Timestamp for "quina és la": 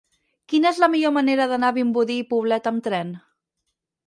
0.53-0.87